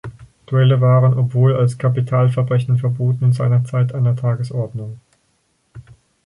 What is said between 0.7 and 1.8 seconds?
waren, obwohl als